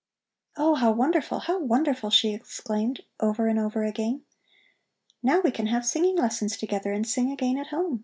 [0.57, 4.23] "Oh, how wonderful, how wonderful!" she exclaimed over and over again.
[5.21, 7.99] "Now we can have singing lessons together and sing again at home.